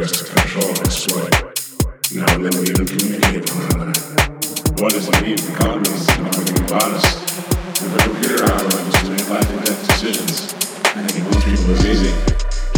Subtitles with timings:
[0.00, 1.30] errors to control exploit.
[2.14, 4.00] Now and then we even communicate with one another.
[4.80, 7.04] What is the need for companies to know everything about us?
[7.82, 10.52] And for computer algorithms to make life and death decisions.
[10.96, 12.12] Hacking most people is easy.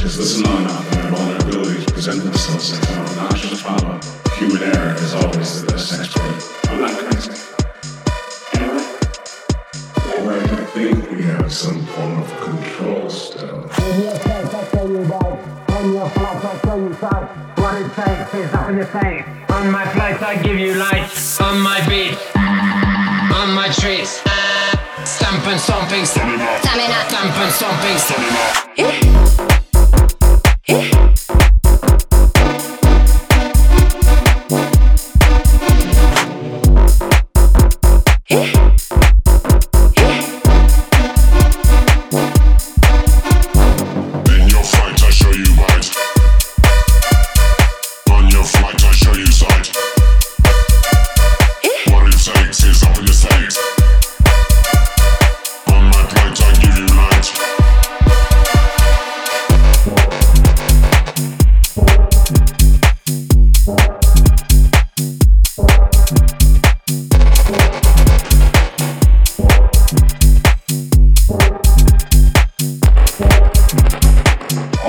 [0.02, 4.02] Just listen on enough and their vulnerabilities present themselves as an obnoxious pop-up.
[4.38, 6.70] Human error is always the best expert.
[6.70, 7.30] I'm not crazy.
[8.58, 8.86] Anyway,
[10.18, 13.68] or I think we have some form of control still.
[17.96, 18.08] That.
[18.08, 19.24] What it takes is up in your face.
[19.50, 21.10] On my flight, I give you light.
[21.40, 24.22] On my beat, on my trees.
[25.04, 26.58] Stamping, stomping, stamina.
[26.60, 27.04] Stamina.
[27.08, 28.62] Stamping, stomping, stamina.
[38.28, 38.81] In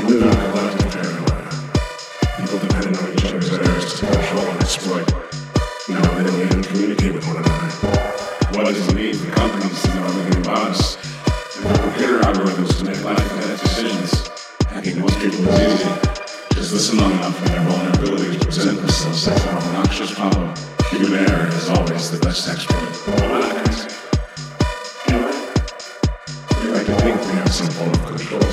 [0.07, 1.47] live in a collective paranoia.
[2.37, 5.07] People depend on each other's errors to control and exploit.
[5.87, 7.69] Now then we even communicate with one another.
[8.57, 10.95] What is the need for companies to know everything about us?
[10.95, 14.27] For computer algorithms to make life and death decisions.
[14.67, 15.89] Hacking most people is easy.
[16.53, 20.57] Just listen long enough and their vulnerabilities present themselves as an obnoxious pop-up.
[20.91, 22.47] Human error is always the best?
[25.07, 25.33] Anyway,
[26.61, 28.52] we like to think we have some form of control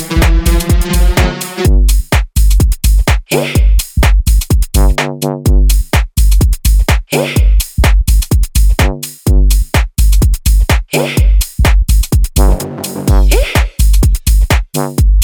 [14.73, 15.20] We